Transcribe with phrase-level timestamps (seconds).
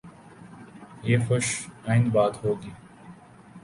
[1.03, 1.47] یہ خوش
[1.87, 2.71] آئند بات ہو گی۔